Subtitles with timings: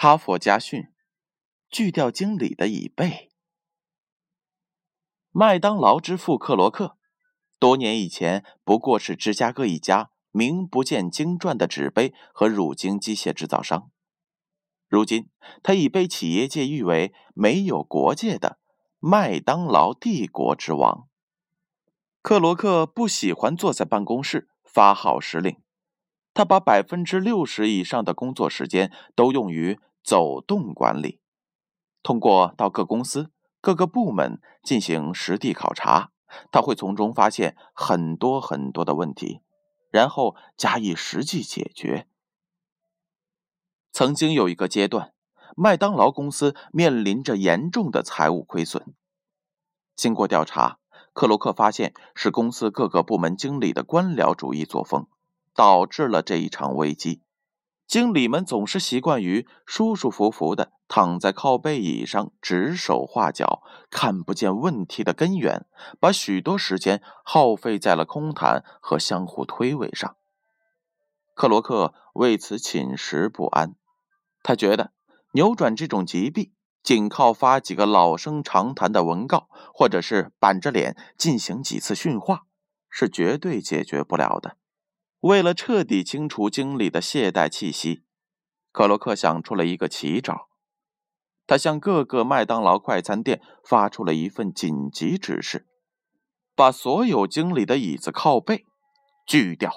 [0.00, 0.92] 哈佛家训：
[1.68, 3.32] 锯掉经理的椅背。
[5.32, 6.96] 麦当劳之父克罗克，
[7.58, 13.90] 多年以前不过是芝加哥一家名不见经传的纸杯和乳精机械制造商。
[14.86, 15.30] 如今，
[15.64, 18.60] 他已被企业界誉为没有国界的
[19.00, 21.08] 麦当劳帝国之王。
[22.22, 25.60] 克罗克不喜欢坐在办公室发号施令，
[26.32, 29.80] 他把百分之六十以上的工作时间都用于。
[30.08, 31.20] 走动管理，
[32.02, 33.30] 通过到各公司、
[33.60, 36.12] 各个部门进行实地考察，
[36.50, 39.42] 他会从中发现很多很多的问题，
[39.90, 42.08] 然后加以实际解决。
[43.92, 45.12] 曾经有一个阶段，
[45.54, 48.94] 麦当劳公司面临着严重的财务亏损。
[49.94, 50.78] 经过调查，
[51.12, 55.06] 克罗克发现是公司各个部门经理的官僚主义作风，
[55.52, 57.20] 导致了这一场危机。
[57.88, 65.64] 经理们总是习惯于舒舒服服的躺在靠背椅上指手画脚，看不见问题的根源，
[65.98, 70.16] 把许多时间耗费在了空谈和相互推诿上。
[71.34, 73.74] 克罗克为此寝食不安，
[74.42, 74.92] 他觉得
[75.32, 82.42] 扭转这种疾病，仅靠发几个老生常谈的文告，或者是板着脸进行几次训话，
[82.90, 84.58] 是绝对解决不了的。
[85.20, 88.04] 为了彻底清除经理的懈怠气息，
[88.70, 90.48] 克洛克想出了一个奇招。
[91.46, 95.66] 他向各个麦当劳快餐店发出了一份紧急指示：
[96.54, 98.66] 把所有经理的椅子靠背
[99.26, 99.72] 锯掉，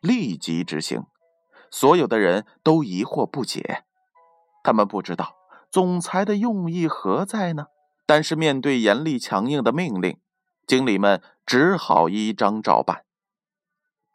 [0.00, 1.04] 立即执行。
[1.70, 3.84] 所有的人都疑惑不解，
[4.62, 5.34] 他们不知道
[5.70, 7.66] 总裁的用意何在呢？
[8.04, 10.20] 但是面对严厉强硬的命令，
[10.64, 13.05] 经理们只好依章照办。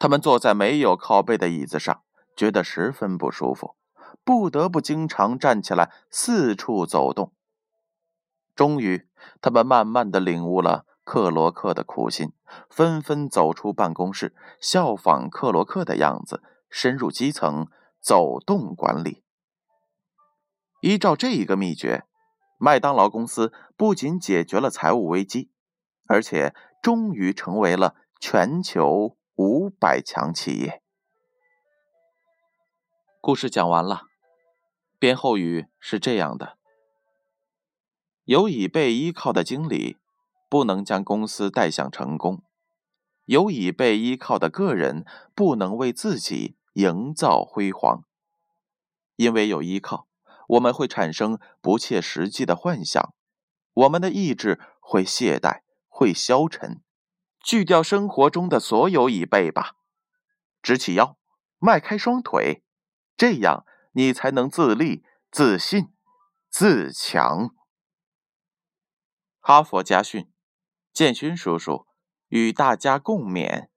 [0.02, 2.02] 他们坐在没有靠背的椅子上，
[2.34, 3.76] 觉得十分不舒服，
[4.24, 7.32] 不得不经常站起来四处走动。
[8.56, 9.06] 终于，
[9.40, 12.32] 他们慢慢的领悟了克罗克的苦心，
[12.68, 17.68] 纷纷走出办公室，效仿克罗克的样子，深入基层，
[18.00, 19.22] 走动管理。
[20.80, 22.02] 依照这一个秘诀，
[22.58, 25.52] 麦当劳公司不仅解决了财务危机，
[26.08, 26.52] 而且
[26.82, 29.16] 终于成为了全球。
[29.44, 30.84] 五百强企业。
[33.20, 34.02] 故事讲完了，
[35.00, 36.56] 编后语是这样的：
[38.22, 39.96] 有已被依靠的经理，
[40.48, 42.44] 不能将公司带向成功；
[43.24, 45.04] 有已被依靠的个人，
[45.34, 48.04] 不能为自己营造辉煌。
[49.16, 50.06] 因为有依靠，
[50.50, 53.12] 我们会产生不切实际的幻想，
[53.74, 56.80] 我们的意志会懈怠，会消沉。
[57.42, 59.76] 去掉生活中的所有椅背吧，
[60.62, 61.18] 直起腰，
[61.58, 62.62] 迈开双腿，
[63.16, 65.92] 这样你才能自立、自信、
[66.48, 67.50] 自强。
[69.40, 70.30] 哈佛家训，
[70.92, 71.88] 建勋叔叔
[72.28, 73.71] 与大家共勉。